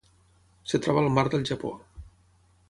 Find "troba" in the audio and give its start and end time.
0.85-1.03